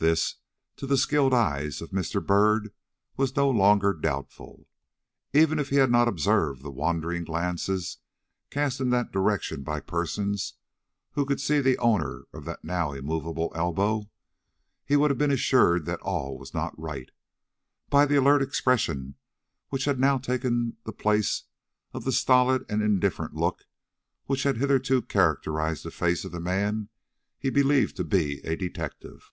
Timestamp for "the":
0.88-0.96, 6.62-6.70, 11.60-11.78, 18.04-18.16, 20.84-20.92, 22.04-22.12, 25.84-25.90, 26.32-26.40